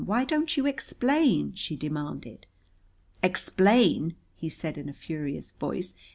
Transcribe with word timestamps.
Why 0.03 0.25
don't 0.25 0.57
you 0.57 0.65
explain?" 0.65 1.53
she 1.53 1.75
demanded. 1.75 2.47
"Explain!" 3.21 4.15
he 4.35 4.49
said 4.49 4.75
in 4.75 4.89
a 4.89 4.93
furious 4.93 5.51
voice. 5.51 5.93